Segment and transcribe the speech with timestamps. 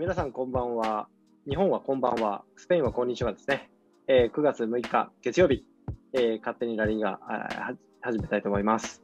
[0.00, 1.08] 皆さんこんばんは。
[1.46, 2.42] 日本はこんばんは。
[2.56, 3.68] スペインはこんにちはですね。
[4.08, 5.62] えー9月6日月曜日、
[6.14, 7.20] えー勝手にラリーが
[8.00, 9.02] 始めたいと思います。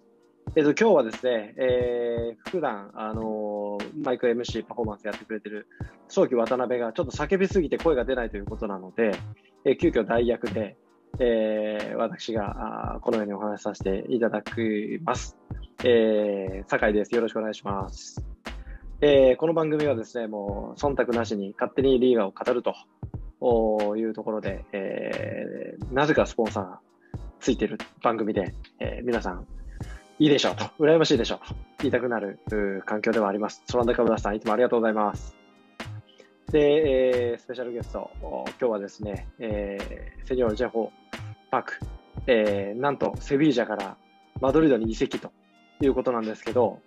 [0.56, 5.68] えっ、と、今日はですね、えー普段、あのーマイク MC パフォーマンスやってくれてる
[6.08, 9.12] 早期渡辺がちょっと叫びすぎて声が出ないということなので、
[9.66, 10.78] えー急遽代役で、
[11.18, 15.36] えー私があこのようにお話しさせていただきます。
[15.84, 17.14] えー酒井です。
[17.14, 18.35] よろしくお願いします。
[19.02, 29.46] えーこの番組はですね、もう忖度なしに勝手にリーガーを語るというところで、えーなぜかスポンサーついてる番組で、えー皆さん、
[30.18, 32.38] いいでしょうと、羨ましいでしょうと言いたくなる
[32.86, 33.62] 環境ではあります。
[33.66, 35.36] ソランダカブラさん、いつもありがとうございます。
[36.50, 40.90] で、えースペシャルゲスト、今日はですね、えーセニョール・ジェホ・
[41.50, 41.80] パーク、
[42.26, 43.98] えーなんとセビージャから
[44.40, 45.30] マドリードに移籍と
[45.82, 46.80] いうことなんですけど、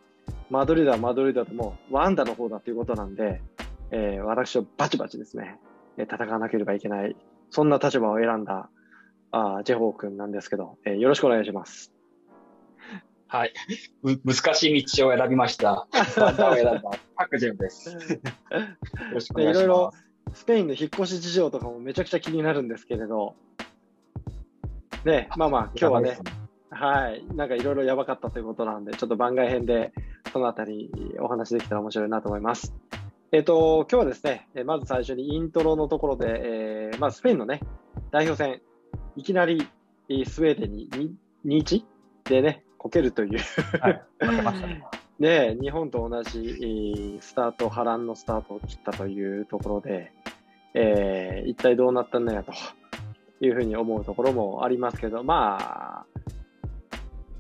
[0.50, 3.42] マドリードはマドリードでもワンダの方だということなんで、
[3.92, 5.60] えー私をバチバチですね、
[5.98, 7.16] えー戦わなければいけない、
[7.52, 8.70] そんな立場を選んだ
[9.32, 11.94] あージェホー君なんですけど、えーよろしくお願いします。
[13.28, 13.54] はい。
[14.02, 15.88] む難しい道を選びました。
[16.18, 16.82] ワンダーを選んだ
[17.16, 17.92] パクジェムです。
[17.94, 17.98] よ
[19.14, 19.92] ろしくお願いしいろいろ
[20.26, 20.42] ます。
[20.42, 23.36] スペインの引っ越し事情とかもめちゃくちゃ気になるんですけれど、
[25.06, 26.18] ね、まあまあ、今日はね、
[26.80, 29.92] はい、なんかいろいろやばかったということなんで、ちょっと番外編で
[30.32, 32.74] そのあたりお話できたら面白いなと思います。
[33.34, 37.60] えっ、と、今日はですね、えーまず最初にイントロのところで、えーまあ、スペインのね、
[38.12, 38.62] 代表戦、
[39.18, 39.68] いきなり
[40.08, 40.90] えースウェーデンに
[41.44, 41.84] に2-1
[42.30, 43.40] でね、こけるという
[43.82, 44.86] はい、負けましたね。
[45.20, 50.14] ね、日本と同じえースタート、波乱のスタートを切ったというところで、
[50.74, 52.54] えー一体どうなったんだよと
[53.46, 56.20] いうふうに思うところもありますけど、まあ、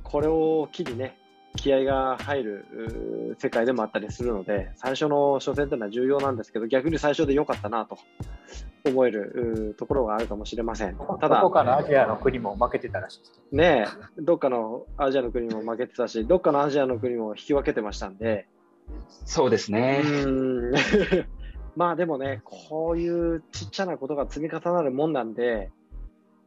[0.09, 1.15] これを機にね、
[1.55, 7.97] 気合が入る世界でもあったりするので、最初の初戦というのは重要なんですけど、逆に最初で良かったなと
[8.86, 10.95] 思えるところがあるかもしれません。
[11.19, 13.42] ただどこ、かのアジアの国も負けてたらしいです。
[13.52, 13.86] ね
[14.17, 18.48] え、どっかのアジアの国も負けてたし、どっかのアジアの国も引き分けてましたんで、
[19.25, 20.02] そうですね。
[21.75, 25.69] まあでもね、こういうちっちゃなことが積み重なるもんなんで、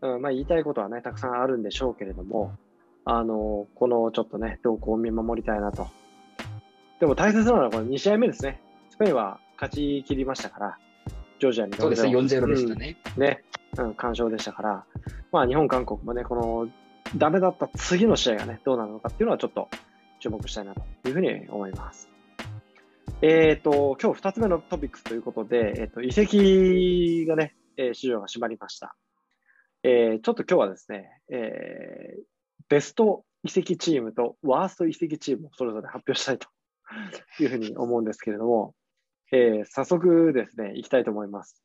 [0.00, 2.56] うんまあ、言いたいことはね、たくさんあるんでしょうけれども、
[3.04, 5.88] あのこのちょっとね、動向を見守りたいなと。
[7.00, 8.60] でも大切なのはこの2試合目ですね。
[8.90, 10.78] スペインは勝ち切りましたから、
[11.40, 12.10] ジョージアにそうですね。
[12.10, 12.96] 4-0でしたね。
[13.16, 13.44] うんね、
[13.78, 14.84] うん、完勝でしたから、
[15.32, 16.68] まあ日本、韓国もね、この
[17.16, 19.68] ダメだった次の試合がね、どうなるのかっていうのはちょっと
[20.20, 22.08] 注目したいなというふうに思います。
[23.20, 28.94] えっ、と、今日2つ目のトピックスということで、えっ、と、移籍がね、えー市場が閉まりました。
[29.82, 32.31] えーちょっと今日はですね、えー
[32.72, 36.48] ベスト移籍チームとワースト移籍チームをそれぞれ発表したいと
[37.38, 38.74] いうふうに思うんですけれども、
[39.30, 41.62] えー早速ですね、いきたいと思います。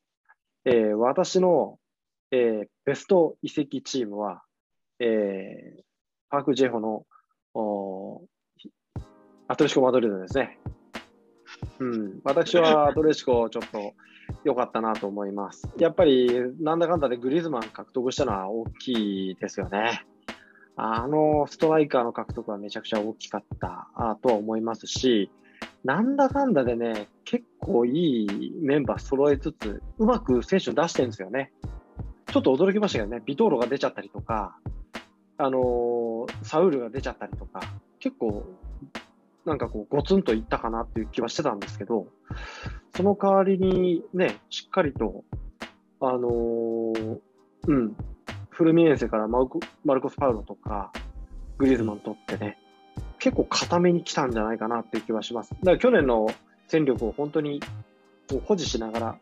[0.66, 1.78] えー私の、
[2.30, 4.42] えーベスト移籍チームは、
[4.98, 5.82] えー
[6.28, 7.06] パーク・ジェホの
[9.46, 10.58] アトレシコ・マドリードですね。
[11.78, 13.94] うん、私はアトレシコちょっと
[14.44, 15.70] 良かったなと思います。
[15.78, 20.04] やっぱりなんだかんだでグリズマン獲得したのは大きいですよね。
[20.80, 25.28] あのストライカーの獲得はめちゃくちゃ大きかったあとは思いますし、
[25.82, 31.52] なんだかんだでね、結構いいメンバー揃えつつ、うまく選手を出してるんですよね。
[32.26, 34.56] ちょっと驚きましたけどね、ビトーロが出ちゃったりとか、
[35.36, 37.60] あのーサウルが出ちゃったりとか、
[37.98, 38.46] 結構、
[39.44, 42.06] なんかこう、ゴツンといったかなっていう気はしてたんですけど、
[42.94, 45.24] その代わりにね、しっかりと、
[46.00, 47.18] あのー
[47.66, 47.96] うん、
[48.58, 50.92] フルミエンセからマルコマルコス・パウロとか、
[51.58, 52.58] グリーズマン取ってね、
[53.20, 55.50] 結構固めに来たんじゃないかなっていう気はします。
[55.50, 56.26] だから去年の
[56.66, 57.60] 戦力を本当に
[58.46, 59.18] 保持しながら、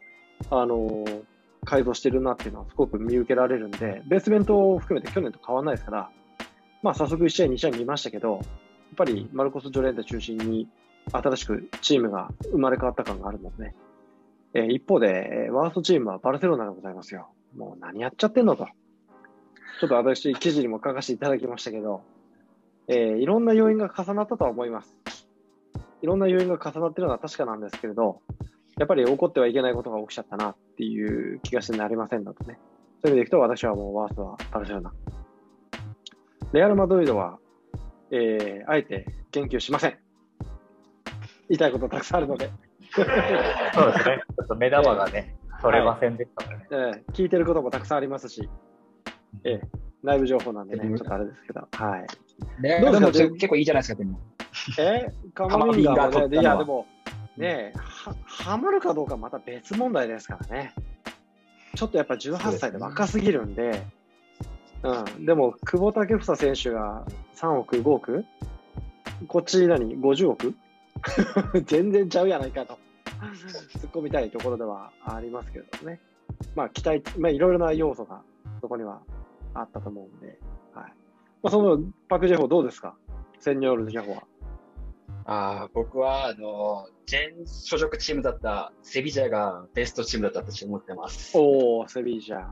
[0.50, 1.22] あのー
[1.66, 6.10] 改造してるなっていうのはすごく見受けられるんで、ベースメントを含めて去年と変わらないですから、
[6.82, 8.42] まあ早速1試合、2試合見ましたけど、やっ
[8.96, 10.68] ぱりマルコス・ジョレンタ中心に
[11.12, 13.74] 新しくチームが生まれ変わった感があるのでね。
[14.54, 17.28] えー一方で、えーワーストチームはバルセロナでございますよ。
[17.56, 18.68] もう何やっちゃってんのと。
[19.80, 22.02] ちょっと私、記事にも書かせていただきましたけど、
[22.88, 24.96] えーいろんな要因が重なったとは思います。
[26.02, 28.20] いろんな要因が重なっているのは確かなんですけれど、
[28.78, 32.58] やっぱり起こってはいけないことが起きちゃったなっていう気がしてなりませんのでね。
[33.02, 34.92] そういう意味でいくと、私はもうワーストはバルセロナ。
[36.52, 37.38] レアル・マドリードは、
[38.10, 39.98] えーあえて言及しません。
[41.48, 42.50] 言いたいことたくさんあるので、
[42.94, 43.06] そう
[43.92, 44.22] ですね。
[44.36, 46.66] ちょっと目玉がね、取れませんでしたからね。
[46.70, 48.48] えー聞いてることもたくさんありますし、
[49.44, 49.66] えー
[50.02, 52.62] 内部情報なんでね、ちょっとあれですけど、はい。
[52.62, 53.10] ね、どうですか？
[53.12, 54.20] でも結構いいじゃないですか、でも。
[54.78, 55.08] え？
[55.30, 56.86] ーカマミンガもね、いや、でも、
[57.36, 60.74] ねは、はまるかどうかまた別問題ですからね。
[61.74, 63.82] ちょっとやっぱ18歳で若すぎるんで、
[64.84, 67.04] うん、でも、久保建英選手が
[67.34, 68.24] 3億、5億？
[69.26, 70.54] こっち何 ?50 億？
[71.66, 72.78] 全然ちゃうやないかと。
[73.74, 76.00] 突っ込みたいところではありますけれどもね。
[76.54, 78.20] まあ、期待、まあ、いろいろな要素が
[78.60, 79.00] そこには
[79.60, 80.38] あったと思うんで、
[80.74, 80.84] はい。
[81.42, 82.96] まあ、そのパク・ジェホどうですか？
[83.38, 84.22] センニョール・ジェホは。
[85.28, 91.36] あ僕は、あの、前所属チームだったセビジャがベストチームだったと思ってます。
[91.36, 92.46] おお、セビジャ。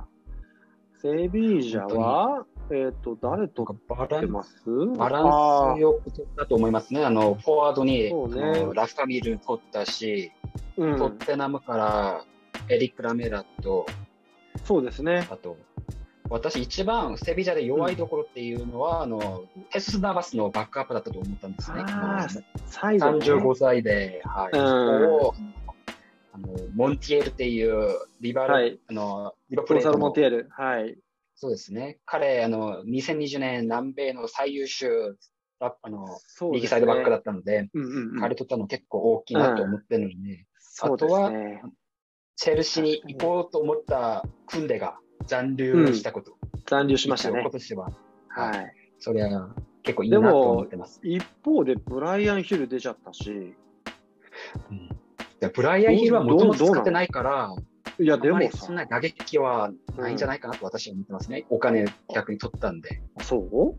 [1.00, 4.64] セビジャは、えっ、ー、と、誰とバランス
[4.96, 7.04] バランスよく取ったと思いますね。
[7.04, 10.32] あの、フォワードに、ね、ラファミル取ったし、
[10.76, 12.24] うん、トッテナムから
[12.68, 13.86] エリック・ラメラと、
[14.64, 15.28] そうですね。
[15.30, 15.58] あと、
[16.31, 21.85] 私一番セビジャで弱いところっていうのは、うん、あの、テス・ナバスのバックアップだったと思ったんですね。
[21.87, 22.26] あ
[22.67, 24.56] 最後、ね、35歳で、はい。
[24.56, 27.88] うん、あのモンティエルっていう
[28.21, 30.49] リバル、はい、あのリバプレーモンティエル。
[30.50, 30.97] はい。
[31.37, 31.99] そうですね。
[32.06, 35.19] 彼、あの、2020年南米の最優秀
[35.61, 36.12] あの、ね、
[36.53, 40.15] 右サイドバックだったので、うんうんうん、彼とったの結構大きいなと思ってるので、
[40.85, 41.62] うん、あとは、ね、
[42.37, 46.32] チェルシーに行こうと思ったクンデが残留したこと。
[46.32, 47.41] うん、残留しましたね。
[47.41, 47.93] 今年は。
[48.29, 48.75] はい。
[48.99, 49.50] それは
[49.82, 51.00] 結構いいなと思ってます。
[51.03, 53.55] 一方でブライアン・ヒル出ちゃったし。
[54.71, 54.88] うん、
[55.55, 57.55] ブライアン・ヒルはもともと使ってないから、
[58.00, 61.47] いや、でもそんな打撃はないんじゃないかなと私は思ってますね。
[61.50, 63.03] うん、お金逆に取ったんで。
[63.23, 63.76] そう？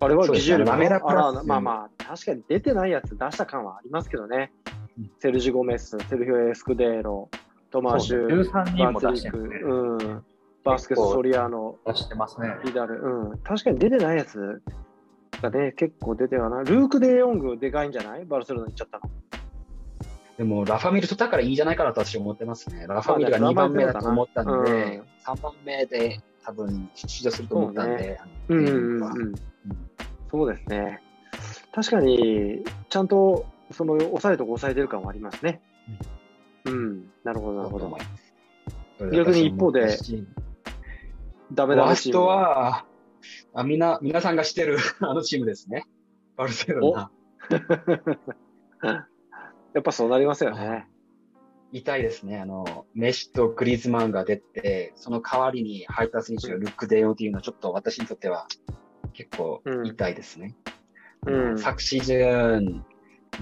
[0.00, 1.46] あれはビジュアルラメラプラス。
[1.46, 4.52] まあまあ、確かに出てないやつ出した感はありますけどね。
[4.98, 7.30] うん、セルジ・ゴメス、セルヒオ・エスクデーロ、
[7.74, 10.24] トマーシュ、13人も出してる、ね、うん、
[10.62, 12.54] バスケス・ソリアーノ、出してますね。
[12.64, 13.38] リダル、うん。
[13.38, 14.62] 確かに出てないやつ
[15.42, 16.62] がね、結構出てはな。
[16.62, 18.26] ルーク・デ・ヨングでかいんじゃない？
[18.26, 19.10] バルセロナ行っちゃったの。
[20.38, 22.86] でも、ラファミル取ったからいいんじゃないかなと私は思ってますね。
[22.88, 29.34] ラファミルが2番目だと思ったんで、うん、3番目で多分出場すると思ったんで、そうね、うんうんうん、
[30.30, 31.02] そうですね。
[31.72, 35.60] 確かに、ちゃんとその抑えるとこ抑えてる感はありますね。
[35.88, 35.98] うん、
[36.64, 37.96] うん、なるほど、なるほど。
[39.12, 39.98] 逆に一方で、
[41.52, 42.20] ダメだチーム。
[42.26, 42.86] は、
[43.52, 45.86] あみな、皆さんが知ってる あのチームですね。
[46.36, 47.10] バルセロナ。
[49.74, 50.88] やっぱそうなりますよね。
[51.72, 52.38] 痛いですね。
[52.38, 58.46] あの、メッシとグリーズマンが出て、その代わりに入った選手がルック・デヨっていうのはちょっと私にとっては
[59.12, 60.56] 結構痛いですね。
[61.26, 62.84] うん、昨シーズン、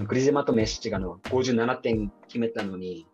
[0.05, 3.07] グリーズマンとメッシがの57点決めたのに、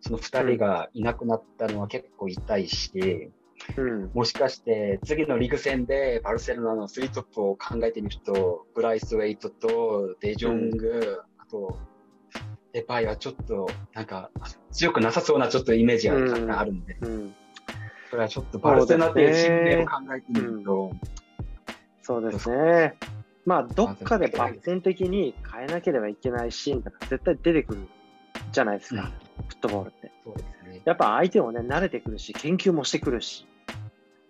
[0.00, 3.30] その2人がいなくなったのは結構痛いし、
[3.76, 11.78] うん、もしかして次のリーグ戦でバルセロナの3トップを考えてみると、ブライス・ウェイトとデジョング、うん、あと
[12.76, 14.30] デパイはちょっと、なんか、
[14.70, 17.34] 強くなさそうなちょっとイメージがあるんで、うん、
[18.10, 20.92] それはちょっとバルセロナっていうチームを考えてみると、
[22.02, 22.94] そうですね。
[23.46, 27.88] まあ、どっかで抜本的に変えなければいけないシーンとか絶対出てくる
[28.52, 30.10] じゃないですか、うん、フットボールって。
[30.24, 30.82] そうですね。
[30.84, 33.46] やっぱ相手もね、慣れてくるし、研究もしてくるし、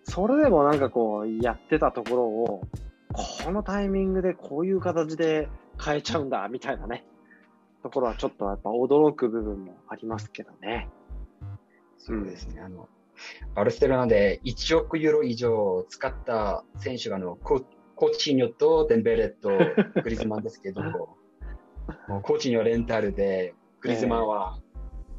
[0.03, 2.61] それでもなんかこう、やってたところを、
[3.43, 5.49] このタイミングでこういう形で
[5.83, 7.03] 変えちゃうんだ、みたいなね。
[7.81, 10.89] ところはちょっとやっぱ驚く部分もありますけどね。
[11.97, 12.61] そうですね。
[12.61, 12.87] あの、
[13.55, 17.65] バルセロナで1億ユーロ以上使った選手があのコ
[17.97, 19.49] コーチーニョとデンベレと
[20.01, 20.81] グリズマンですけど、
[22.21, 24.59] コーチーニョレンタルで、グリズマンは、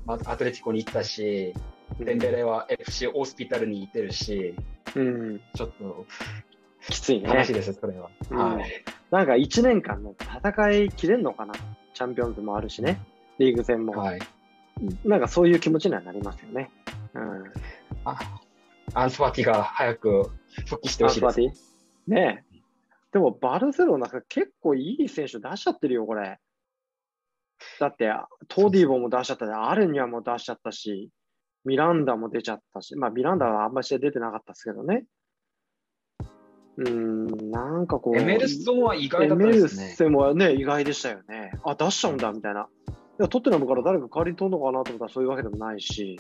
[0.07, 1.55] まあ、アトレティコに行ったし、
[1.99, 4.55] デンベレは FC オースピタルに行ってるし、
[4.95, 6.07] うん、ちょっと
[6.89, 7.29] きついね。
[7.29, 8.11] 話です、それは。
[8.31, 8.85] うん、はい。
[9.11, 11.55] なんか1年間の戦いきれんのかな？
[11.95, 13.01] チャンピオンズもあるしね、
[13.39, 13.93] リーグ戦も。
[13.95, 14.21] はい、
[15.05, 16.71] なんかそういう気持ちにはなりますよね。
[17.15, 17.45] うん、
[18.05, 18.19] あ
[18.95, 20.31] アンスパティが早く
[20.67, 21.75] 復帰してほしいです。
[22.07, 22.45] ね
[23.13, 26.39] でもバルセロナ結構いい選手出しちゃってるよ、これ。
[27.81, 28.13] だって、
[28.49, 31.11] トーディーボも出しちゃったし、アレニアも出しちゃったし、
[31.65, 35.05] ミランダも出ちゃったし、まあミランダはあんまり出てなかったですけどね。
[36.77, 38.17] うん、なんかこう。
[38.17, 39.83] エメルスは意外だったですね。
[39.83, 41.53] エメルスもね、意外でしたよね。
[41.65, 42.69] あ、出しちゃうんだ、みたいな。
[43.19, 46.17] いや、トッテナムから誰か代わりに取るのかなと思ったらそういうわけでもないし、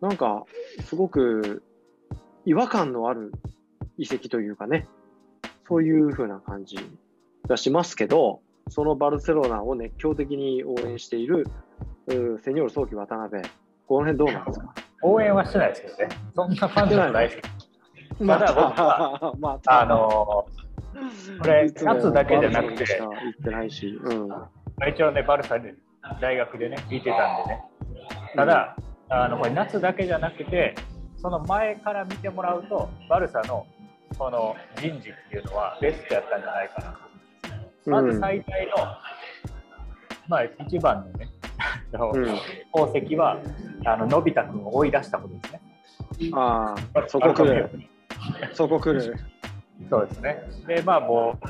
[0.00, 0.44] なんか、
[0.84, 1.62] すごく
[2.46, 3.32] 違和感のある
[3.98, 4.88] 遺跡というかね、
[5.68, 6.76] そういう風な感じ
[7.48, 11.46] がしますけど、そのバルセロナを熱狂的に応援している
[12.08, 13.42] セニョール早期渡辺、
[13.86, 14.74] この辺どうなんですか？
[15.02, 16.08] 応援はしてないですけどね。
[16.34, 18.24] そんなファンではないですけど。
[18.24, 20.46] まだ僕は、まあ、あの
[21.40, 24.28] これ、勝つだけじゃなくて、言ってないし、うん、
[24.88, 25.74] 一応ね、バルサで
[26.20, 27.64] 大学でね、聞いてたんでね。
[28.34, 28.76] ただ、
[29.10, 30.74] あのこれ夏だけじゃなくて、
[31.16, 33.66] その前から見てもらうと、バルサの
[34.18, 37.90] この人事っていうのはベストやったんじゃないかなと。
[37.90, 38.72] まず最大の、
[40.28, 41.28] まあ一番のね、
[42.74, 43.38] 功績は、
[43.84, 45.60] あの、のび太くんを追い出したことですね。
[46.34, 47.70] ああ、そこ来る。
[48.52, 49.16] そこ来る。
[49.90, 50.42] そうですね。
[50.66, 51.46] で、まあもう、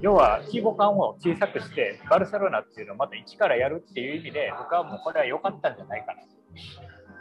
[0.00, 6.22] 要は規模感を小さくして、バルセロナっていうのをまた一からやるっていう意味で、僕はもうこれは良かったんじゃないかな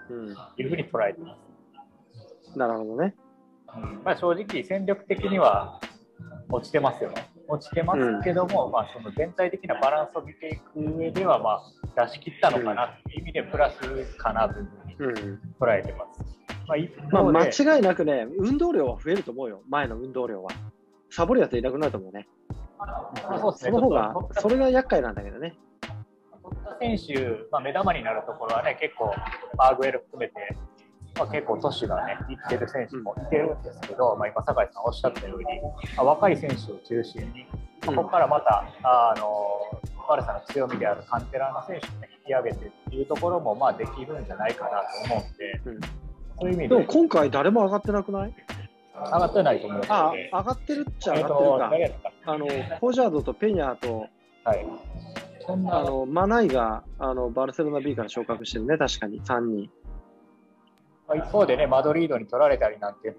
[0.08, 1.40] というふうに捉えてます。
[2.54, 3.16] うん、なるほどね。
[3.75, 5.79] うんまあ、正直、戦力的には
[6.50, 7.29] 落ちてますよね。
[7.48, 11.62] 落ちてますけども、うん、まあ、その全体的なバランスを見ていく上では、ま
[11.96, 14.67] あ、出し切ったのかなっていう意味で、プラスかなという
[14.98, 16.36] ふうに捉えてます。
[17.12, 20.50] まあ、まあ、間違いなくね、運動量は増えると思うよ、前の運動量は。
[21.12, 22.27] サボるやついなくなると思うね。
[23.39, 25.55] そうですね、その方が、それが厄介なんだけどね。
[26.79, 29.13] 選手、まあ、目玉になるところはね、結構、
[29.58, 30.55] アーグエル含めて、
[31.18, 35.46] まあ、結構、年がね、いってる選手もいてるんですけど、まあ、今、酒井さんおっしゃったように、
[35.96, 37.46] まあ、若い選手を中心に、
[37.86, 45.90] まあ、ここからまた、あのバルサの強みであるカンテラの選手を、ね、引き上げてっていうところも、まあ、できるんじゃないかなと思うんで、うん、そ
[46.42, 46.68] ういう意味で。
[46.68, 48.36] でも今回、誰も上がってなくない？
[48.94, 52.12] 上がってないと思うあ上がってるっちゃ上がってるか。
[52.28, 52.48] あの
[52.80, 54.06] コジャードとペニャーと、
[54.46, 54.66] はい、
[55.46, 59.22] そんなあのマナイがあのバルセロナ B から昇格してるね、確かに。
[59.22, 59.70] 3人。
[61.14, 63.16] 一方でね、マドリードに取られたりなんて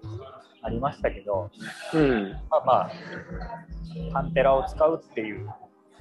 [0.61, 1.49] ありましたけど、
[1.93, 2.91] うん、まあまあ、
[4.13, 5.47] カンテラを使うっていう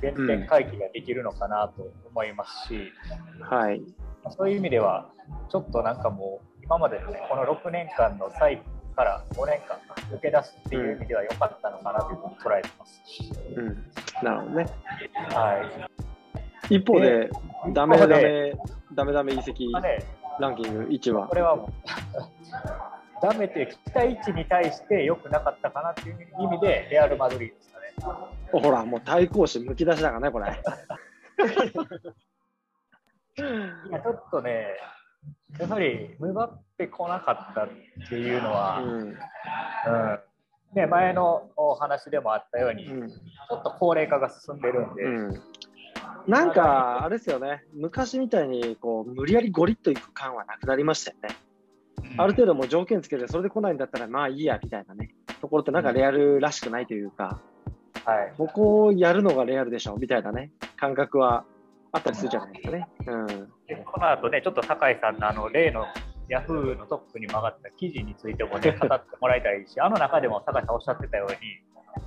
[0.01, 2.93] 原点回帰ができるのかなと思いますし、
[3.41, 3.83] うん、はい、
[4.37, 5.11] そういう意味では、
[5.51, 8.61] ちょっとなんかもう、今までのね、この6年間のサイ
[8.97, 9.79] から5年間
[10.11, 13.03] 抜け出すっていう意味では良かったのかなというふうに捉えてます。
[13.57, 13.85] うん、
[14.25, 14.67] なるほどね。
[15.31, 15.89] は
[16.71, 16.75] い。
[16.75, 17.31] 一方で、
[17.73, 18.53] ダメダメ、
[18.95, 19.73] ダメダメ移籍
[20.41, 21.29] ランキング1は。
[21.29, 21.71] これはもう
[23.23, 27.87] ダメって期待値に対して良くなかったかなっていう意味で、レアル・マドリーですかね。
[28.53, 30.47] ほら、もう対抗心むき出しだからね、これ。
[33.39, 34.67] いや、ちょっとね、
[35.59, 37.69] やはりムバッペ来なかったっ
[38.09, 39.17] ていうのは、うん、うん、
[40.75, 45.03] ね、前のお話でもあったように、うん、ちょっと高齢化が進んでるんで。
[45.03, 45.43] うん
[46.27, 51.37] なんか、あれですよね、昔みたいにこう無理やりゴリッといく感はなくなりましたよね。
[52.15, 57.41] うん、ある程度も条件つけて、それで来ないんだったら、まあいいやみたいなね、ところってなんかレアルらしくないというか、
[58.07, 61.45] うん、はい、ここをやるのがレアルでしょみたいなね、感覚は
[61.93, 62.89] あったりするじゃないですかね。
[63.07, 63.27] うん、
[63.67, 65.87] でこの後ね、ちょっと酒井さんのあの例の
[66.29, 71.37] ヤフーのトップに曲がった記事についてもね、 語ってもらいたいし、あの中でも酒井さんおっしゃってたように、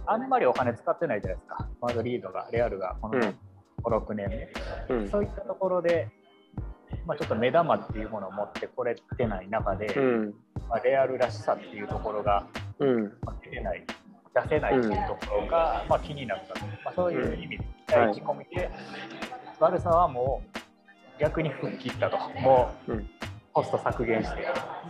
[0.05, 3.39] あんまりお金使ってないじゃないですか、マドリードが、レアルが、この5、うん、
[3.81, 4.29] 6年。
[4.29, 6.09] 目、うん、そういったところで、
[7.05, 10.33] まあ、ちょっと目玉っていうものを持ってこれてない中で、うん、
[10.69, 12.47] まあ、レアルらしさっていうところが、
[12.79, 13.85] まあ、出れない、
[14.33, 16.53] 出せないっていうところが、まあ、気になった。
[16.53, 18.69] と、まあ、そういう意味で、期待値込みで、
[19.59, 23.03] バルサはもう逆に吹っ切ったと、もう
[23.53, 24.45] コスト削減して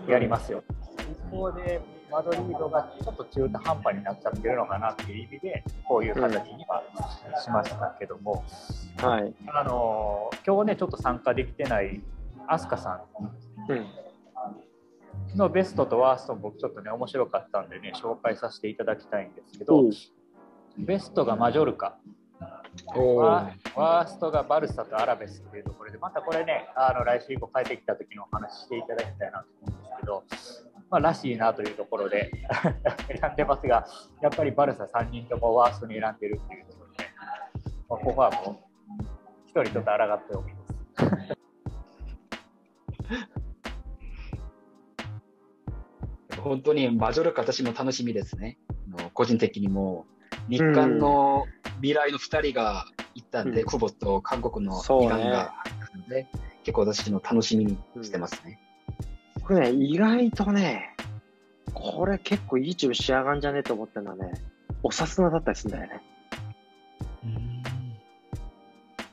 [0.07, 0.63] やりますよ。
[1.11, 6.83] 一方で、マドリードがちょっと中途半端になっちゃってるのかなっていう意味で、こういう形には
[7.43, 8.43] しましたけども、
[8.99, 12.01] うん、はい、あの今日ね、ちょっと参加できてない
[12.47, 13.01] 飛鳥さん。
[15.35, 19.83] のベストとワースト、僕ちょっとね、面白かったんでね、紹介させていただきたいんですけど、
[20.77, 21.97] ベストがマジョルカ、
[22.95, 30.23] ワーストがバルサとアラベスっていうところで、またこれね、あの来週以降帰ってきた時のお話していただきたいなと思うんですけど、
[30.89, 32.31] まあ、らしいなというところで
[33.21, 33.85] 選んでますが、
[34.21, 37.05] やっぱりバルサ3人ともワーストに選んでるっていうところで、
[37.89, 38.63] まあ、ここはも
[38.99, 39.03] う、
[39.49, 40.69] 1人ちょっと抗っておきます。
[46.41, 48.57] 本当にマジョルカ私も楽しみですね。
[49.13, 50.07] 個人的にも
[50.47, 55.53] 日韓の未来の2人が行ったんで、うん、久保と韓国のイランが、
[56.07, 56.29] ね、
[56.63, 58.59] 結構私の楽しみにしてますね。
[59.49, 60.95] 僕、ね、意外とね、
[61.73, 64.33] これ結構いいチーム仕上がんじゃねえと思ってるのはね、
[64.83, 66.03] おさすがだったりするんだよね。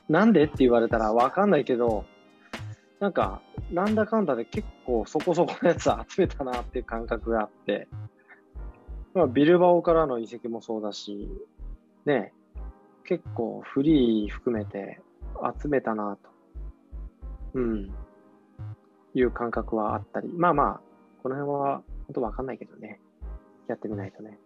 [0.07, 2.05] なんでって言われたらわかんないけど、
[2.99, 3.41] なんか、
[3.71, 7.87] なんだかんだで結構そこそこのやつ集めたなっていう感覚があって、
[9.15, 11.31] まあ、ビルバオからの移籍もそうだし、
[12.05, 12.31] ね、
[13.05, 15.01] 結構フリー含めて
[15.59, 16.29] 集めたなと、
[17.55, 17.91] うん、
[19.19, 20.81] いう感覚はあったり、まあまあ、
[21.23, 22.99] この辺は本当わかんないけどね、
[23.67, 24.39] やってみないとね。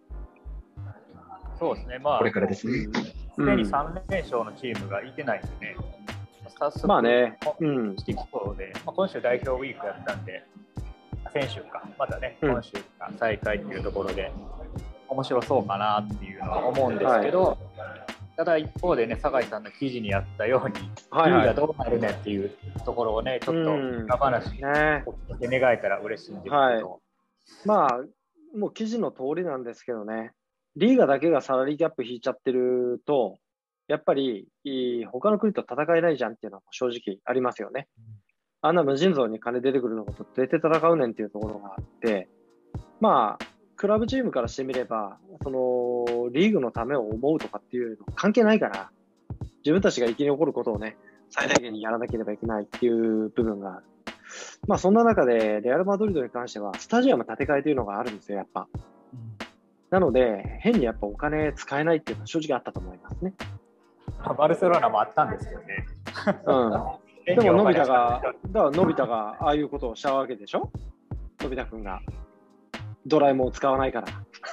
[1.58, 2.88] そうですね、まあ、これからですね。
[3.34, 5.76] すでに3連勝のチームがいてないんでね、
[6.58, 10.44] 早速、まあね、うん、してきそうで、まあ、今週代表ウィークやったんで、
[11.32, 14.32] 先週か、またね、今週が再開っていうところで、
[15.08, 18.11] 面白そうかなっていうのは思うんですけど、はい、
[18.42, 20.74] ただ一方でね、酒井さんの記事にあったように、
[21.10, 22.50] はいはい、がどうなるねっていう
[22.84, 25.04] ところをね、ちょっと裏話にね、
[25.40, 26.84] 願えたら嬉しいんですけど、はい、
[27.64, 30.32] まあ、もう記事の通りなんですけどね、
[30.74, 33.38] リーガだけがサラリーキャップ引いちゃってると、
[33.86, 34.48] やっぱり
[35.12, 37.86] 他の国と戦えないじゃんっていうのは正直ありますよね。
[38.60, 42.28] あんな無尽蔵に金出てくるのこと出て戦うねんっていうところがあって、
[42.98, 43.44] まあ、
[43.82, 48.92] クラブチームからしてみれば、そのリーグのためを思うとかっていうの関係ないから、
[49.64, 50.96] 自分たちが生き残ることをね、
[51.30, 53.84] 最大限にやらなければいけないっていう部分がある。
[54.68, 58.68] まあそんな中で、レアル・マドリードに関しては、スタジアム建て替えというのがあるんですよ、やっぱ。
[59.90, 63.34] なので、変にやっぱお金使えないっていうのは正直あったと思いますね。
[64.38, 65.86] バルセロナもあったんですよね。
[66.46, 67.34] うん。
[67.34, 70.70] でも、のび太が、だからのび太がああいうことをしたわけでしょ？
[71.40, 72.00] のび太くんが。
[73.06, 74.06] ドラえもんを使わないから。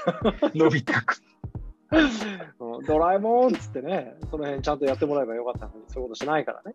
[0.56, 2.86] のび太くん。
[2.86, 6.74] ドラえもんっつってね、その辺ちゃんとやってもらえばよかったのに、そういうことしないからね。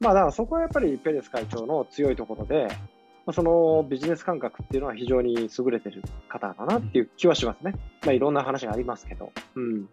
[0.00, 2.68] まあ、だからそこはやっぱりペレス会長の強いところで、
[3.32, 7.72] そのビジネス感覚っていうのは非常に優れてる方だなっていう気はしますね。
[8.04, 9.32] まあ、いろんな話がありますけど。
[9.54, 9.88] うん。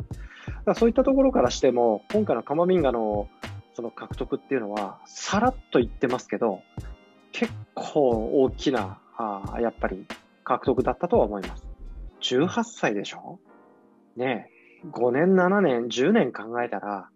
[0.65, 3.27] だそういったところからしても、今回のカマミンガの
[3.74, 6.62] その獲得っていうのは、さらっと言ってますけど、
[7.33, 10.05] 結構大きな、あやっぱり
[10.46, 11.68] 獲得だったとは思います。
[12.22, 13.40] 18歳でしょ？
[14.16, 14.50] ね
[14.84, 17.10] え、5年、7年、10年考えたら、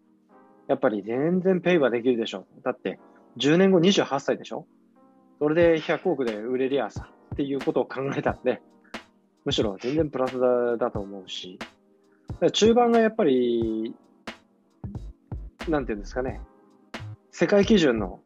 [0.67, 2.45] やっぱり全然ペイはできるでしょ。
[2.63, 2.99] だって、
[3.37, 4.67] 10年後28歳でしょ？
[5.39, 8.61] それで100億で売れりゃさ、っていうことを考えたんで、
[9.45, 11.57] むしろ全然プラスだだと思うし、
[12.51, 13.95] 中盤がやっぱり、
[15.67, 16.41] なんていうんですかね、
[17.31, 18.19] 世界基準の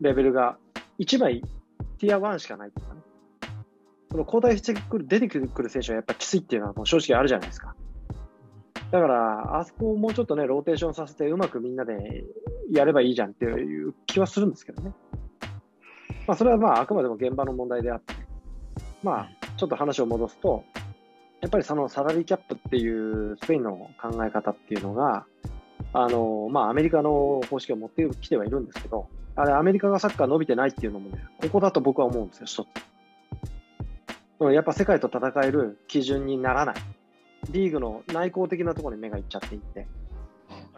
[0.00, 0.58] レベルが
[1.00, 1.42] 1枚
[1.98, 3.00] ティア1しかないっていうかね、
[4.14, 7.74] その交代してくる、出てくる選手はやっぱきついっていうのはもう正直あるじゃないですか。
[8.92, 12.22] だから、あそこをもうちょっとね、ローテーションさせて、うまくみんなで
[12.70, 14.92] やればいいじゃんっていう気はするんですけどね。
[16.28, 18.14] まあ、それはまあ、あくまでも現場の問題であって、
[19.02, 20.62] まあ、ちょっと話を戻すと、
[21.40, 25.26] やっぱりそのサラリーキャップっていうスペインの考え方っていうのが、
[25.92, 32.93] あの、まあ、アメリカの方式を持ってきてはいるんですけど、あれ、アメリカがサッカー伸びてないっていうのもね、ここだと僕は思うんですよ、一つ。
[34.52, 36.74] やっぱ世界と戦える基準にならない。
[37.50, 39.86] リーグの内向的なところに目がいっちゃっていって。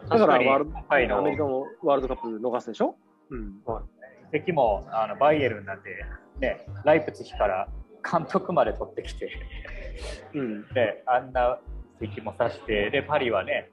[0.09, 0.71] だからワール
[1.09, 2.95] ド、アメリカもワールドカップ逃すでしょ？
[3.29, 3.61] うん。
[4.31, 5.89] 敵もあのバイエルンなんて、
[6.39, 7.67] ね、ライプツヒから
[8.09, 9.31] 監督まで取ってきて、
[10.33, 11.59] うん、であんな
[11.99, 13.71] 敵もさして、でパリはね、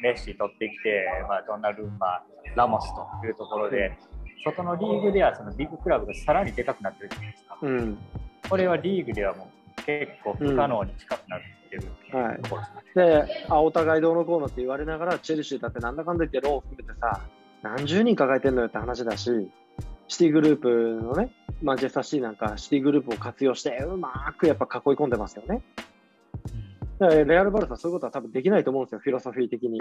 [0.00, 2.22] メッシ取ってきて、まあ、ドナルンマ、
[2.54, 2.88] ラモス
[3.20, 3.98] というところで、
[4.44, 7.58] 外のリーグではそのビッグクラブがさらにでかくなってるじゃないですか。
[7.60, 7.98] うん、
[8.48, 13.04] これはリーグではもう結構不可能に近くなってるっていうところですね。
[13.04, 17.20] はい、であお互いどうのこうのって言われながら、チェルシーだってなんだかんだ言ってローを含めてさ、
[17.62, 19.50] 何十人抱えてんのよって話だし、
[20.08, 21.32] シティグループのね、
[21.62, 25.62] マンチェスターシティなんかシティグループを活用して、うまくやっぱ囲い込んでますよね。
[26.98, 29.80] だからレアル・バルサはそういうことは多分できないと思うんですよ、フィロソフィー的に、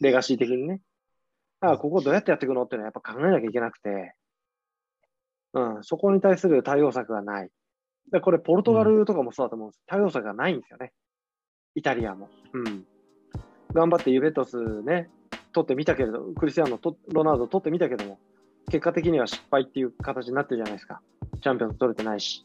[0.00, 0.80] レガシー的にね。
[1.60, 4.14] だからここどうやってやっていくのっていうのはやっぱ考えなきゃいけなくて、
[5.54, 7.50] うん、そこに対する対応策がない。
[8.10, 9.82] でこれ、ポルトガルとかもそうだと思うんです。
[9.86, 10.92] 対応策がないんですよね。
[11.74, 12.28] イタリアも。
[12.52, 12.84] うん。
[13.72, 15.08] 頑張ってユベントスね、
[15.52, 18.18] 取ってみたけれど、クリスティアーノと、ロナウド取ってみたけども、
[18.70, 21.00] 結果的には失敗っていう形になってるじゃないですか。
[21.40, 22.44] チャンピオン取れてないし。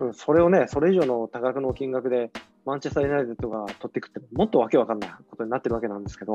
[0.00, 2.30] うん、それをね、それ以上の多額の金額で
[2.64, 6.32] マンチェスター・ユナイテッドが取っていくって、もっとわけわかんないことになってるわけなんですけど、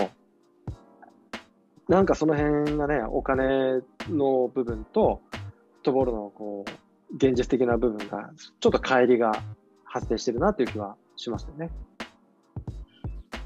[1.90, 6.72] なんかその辺がね、お金の部分と、フットボールのこう
[7.16, 9.42] 現実的な部分が、ちょっと乖離が
[9.86, 11.70] 発生してるなっていう気はしますよね。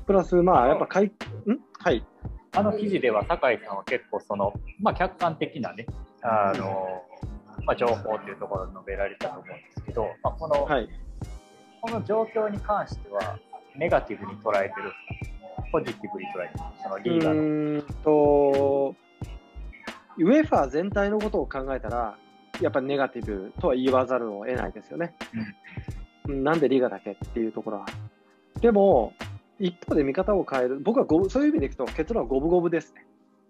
[0.05, 1.11] プラス、まあ、やっぱかい、ん？
[1.79, 2.05] はい。
[2.53, 5.85] あの記事では酒井さんは結構その、まあ、客観的なね
[6.23, 7.03] あの、
[7.65, 10.89] まあ、情報っていうところを述べられたと思うんですけど、まあ、この、はい、
[11.81, 13.37] この状況に関しては
[13.75, 14.91] ネガティブに捉えてる
[15.71, 17.41] ポジティブに捉えてるそのリーダーの。
[17.41, 18.95] うんと
[20.19, 22.17] ウェファー全体のことを考えたら
[22.61, 25.15] やっぱりネガティブとは言わざるを得ないですよね。
[26.27, 27.85] うん、なんでリーガだけっていうところは。
[28.61, 29.13] でも、
[29.59, 30.79] 一方で見方を変える。
[30.79, 33.05] 僕はゴそういう意味でいくと結論は五分五分ですね。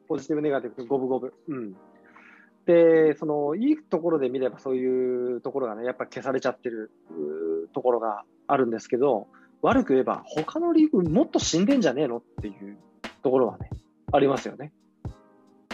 [0.08, 1.34] ポジティブ、ネガティブ、五分五分。
[1.48, 1.76] うん。
[2.66, 6.92] で、その、いいところで見ればそういうところがね、やっぱ消されちゃってる
[7.74, 9.28] ところがあるんですけど、
[9.62, 12.78] 悪く言えば、他のリーグもっと死んでんじゃねえのっていう
[13.24, 13.70] ところはね、
[14.12, 14.72] ありますよね。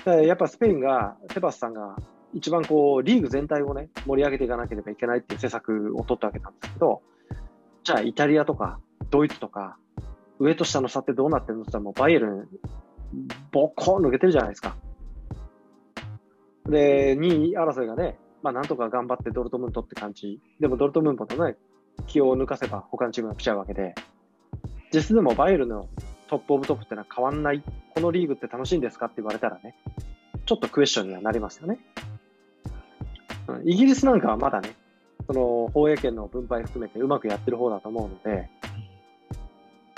[0.06, 1.96] やっぱスペインが、テバスさんが
[2.34, 7.02] 一番こうリーグ全体をね、盛り上げていかなければいけないっていう施策を取ったわけなんですけど、
[7.84, 9.78] じゃあイタリアとかドイツとか、
[10.40, 12.48] 上と下の差ってどうなってるのって言ったらもうバイエルン、
[13.52, 14.76] ボッコン抜けてるじゃないですか。
[16.66, 20.40] で、2位争いがね、まあなんとか頑張ってドルトムントって感じ。
[20.60, 21.56] でもドルトムントとね、
[22.08, 23.94] 気を抜かせば他のチームが来ちゃうわけで、
[24.94, 25.88] 実質でもバイエルンの
[26.28, 27.64] top of top ってのは変わんない。
[27.94, 29.76] このリーグって楽しいんですかって言われたらね、
[30.46, 31.80] ちょっとクエスチョンにはなりますよね。
[33.64, 34.76] イギリスなんかはまだね、
[35.28, 38.50] その放映権の分配含めてうまくやってる方だと思うので、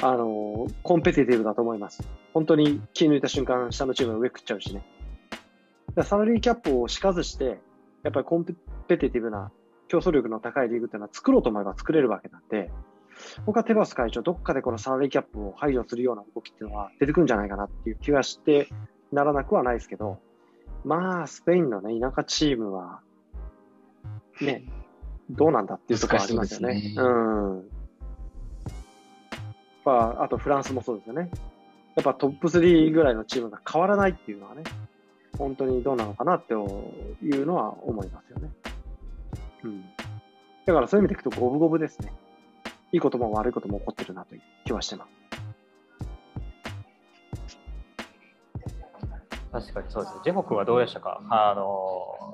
[0.01, 2.03] あの、 competitive だと思います。
[2.34, 4.86] 本当に気抜いた瞬間、下のチームが上食っちゃうしね。
[6.03, 7.60] サラリーキャップを敷かずして、
[8.03, 9.51] やっぱりコンペティティブな
[9.88, 12.69] 競争力の高いリーグっていうのは作ろうと思えば作れるわけなんで、
[13.45, 18.67] 僕はテバス会長、どっかでこのサラリーキャップを排除するような動きっていうのは出てくるんじゃないかなっていう気がして
[19.12, 20.19] ならなくはないですけど、
[20.84, 22.99] まあ、スペインのね、田舎チームは、
[24.41, 24.63] ね、
[25.30, 26.74] どうなんだっていうところありますよね。
[26.74, 27.69] うねうん。
[29.86, 31.30] まあ、あとフランスもそうですよね。
[31.95, 34.63] やっぱトップ3ぐらいのチームが変わらないっていうのはね、
[35.38, 38.50] 本当にどうなのかなっていうのは思いますよね。
[39.63, 39.86] うん。
[40.65, 42.12] だからそういう意味でいくと五分五分ですね。
[42.91, 45.26] いいことも悪いことも起こってるなという気はしてます。
[49.52, 50.15] 確かにそうです。
[50.24, 51.21] ジェホ君はどうでしたか？
[51.30, 52.24] あの、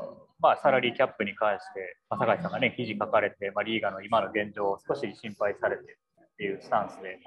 [0.42, 5.86] まあ、サラリーキャップに関して、まあ、酒井さんがね、記事書かれて、まあ、リーガの今の現状を少し心配されてっ
[6.38, 7.20] ていうスタンスで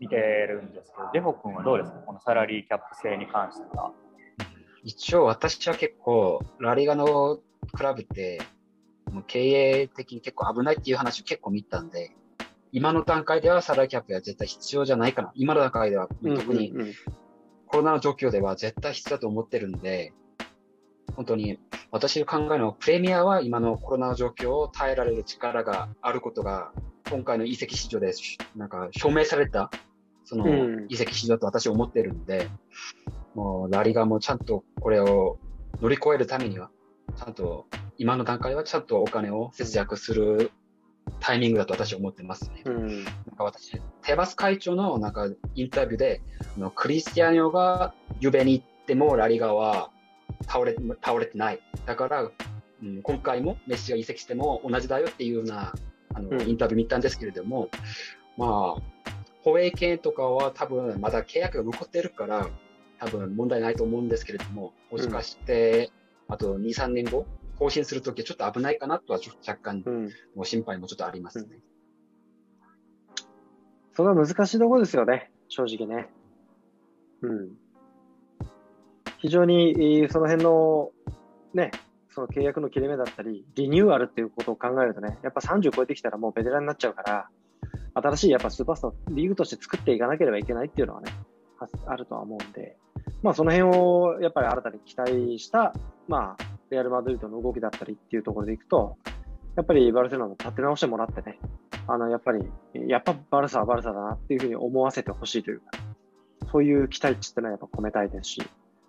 [0.00, 1.98] 見てるんですけど、ジェホ君はどうですか？
[1.98, 3.92] このサラリーキャップ制に関しては。
[4.82, 7.40] 一応私は結構、ラリガの
[7.72, 8.40] クラブって、
[9.10, 9.40] もう経
[9.82, 12.10] 営的に結構危ないっていう話を結構見たんで、
[12.72, 15.32] 今の段階ではサラリーキャップは絶対必要じゃないかな。
[15.36, 16.74] 今の段階では特に
[17.66, 20.12] コロナの状況では絶対必要だと思ってるんで、
[21.16, 21.58] 本当に
[21.90, 26.72] 私の考えのプレミアは今のコロナの状況を耐えられる力があることが
[27.10, 28.12] 今回の移籍市場で
[28.56, 29.70] なんか証明された
[30.24, 32.48] その移籍市場と私は思ってるんで、
[33.34, 35.38] もうラリガもちゃんとこれを
[35.80, 36.70] 乗り越えるためには、
[37.16, 37.66] ちゃんと
[37.98, 40.50] 今の段階はちゃんとお金を節約する
[41.20, 42.62] タイミングだと私は思ってますね。
[42.64, 46.22] うん、なんか私、テバス会長のなんかインタビューで、
[46.56, 49.90] のクリスティアニョがゆべに行ってもラリガは
[50.46, 51.60] 倒れ倒れてない。
[51.86, 52.30] だから、
[52.82, 55.72] うん、今回もメッシが移籍しても同じだよっていうような
[56.14, 57.68] あの、インタビュー見たんですけれども、
[58.38, 58.82] まあ、
[59.42, 62.48] 放映権とかは多分まだ契約が残ってるから、
[62.98, 65.90] 多分問題ないと思うんですけれども、もしかして、
[66.28, 67.26] あと2、3年後、
[67.58, 69.84] 更新するときはちょっと危ないかなとは若干、
[70.34, 71.46] もう心配もちょっとありますね。
[71.50, 71.60] うん、
[73.94, 76.08] それは難しいところですよね、正直ね。
[77.22, 77.56] うん。
[79.24, 80.90] 非常に、その辺の、
[81.54, 81.70] ね、
[82.10, 87.28] その契約の切れ目だったり、リニューアルっていうことを考えるとね、やっぱ30超えてきたらもうベテランになっちゃうから、
[87.94, 91.10] 新しいやっぱスーパースターリーグとして作っていかなければいけないっていうのはね、
[91.86, 92.76] あるとは思うんで、
[93.22, 95.72] まあその辺をやっぱり新たに期待した、
[96.06, 98.98] まあ、レアル・マドリードの動きだったりっていうところでいくと、
[99.56, 101.38] やっぱりバルセロナも立て直してもらってね、
[101.86, 102.44] あの、やっぱり、
[102.88, 105.70] やっぱバルサはバルサだなっていうふうに思わせてほしいというか、
[106.52, 108.42] そういう期待値ってのはやっぱ込めたいですし、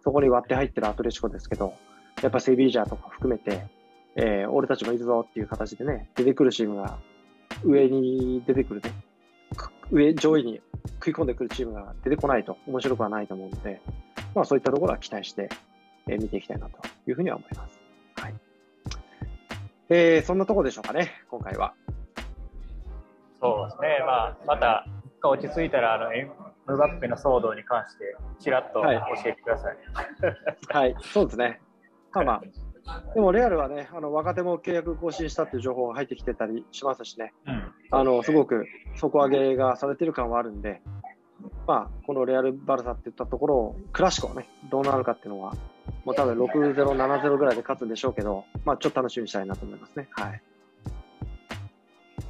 [0.06, 1.74] そこに割って入ってるアトレチコですけど、
[2.22, 3.66] やっぱセビージャーとか含めて、
[4.16, 7.00] えー、俺たちもいるぞっていう形でね、出てくるチームが
[7.64, 8.92] 上に出てくるね、
[9.92, 10.62] 上、上位に
[11.04, 13.82] 食い込んでくるチームが出てこないと面白くはないと思うので、
[14.36, 15.50] まあそういったところは期待して、
[16.08, 17.80] えー、見ていきたいなというふうには思います。
[18.22, 18.36] はい。
[19.90, 21.74] えー、そんなところでしょうかね、今回は。
[23.42, 24.86] そうですね、まあ、また、
[25.30, 26.30] 落ち着いたら、あの、エ
[26.68, 28.90] ムバッペの騒動に関して、ちらっと教
[29.26, 29.78] えてください。
[30.74, 31.62] はい、はい、そうですね。
[32.14, 32.42] まあまあ、
[33.14, 40.82] でもレアルはね、あの若手も契約更新したっていう情報が入ってきてたりしますしね、うん、あのすごく底上げがされてる感はあるんで、
[41.68, 45.54] まあ、このレアル・バルサっていったところを、クラシコはね、どうなるかっていうのは、
[46.06, 50.08] もう多分6-0、7-0ぐらいで勝つんでしょうけど、まあ、ちょっと楽しみにしたいなと思いますね。
[50.12, 50.42] はい。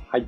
[0.09, 0.27] はい。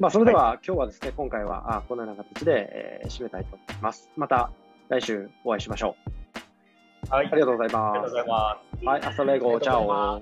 [0.00, 4.08] まあ、それでは、はい、今日はですね、今回はあこのような形で、えー、締めたいと思います。
[4.16, 4.50] また
[4.88, 5.94] 来週お会いしましょ
[7.06, 7.14] う。
[7.14, 7.26] はい。
[7.30, 7.98] ありがとうございます。
[7.98, 8.86] ありがとうございます。
[8.86, 10.20] はい、アストレゴ、チャオ。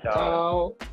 [0.00, 0.91] チャオ。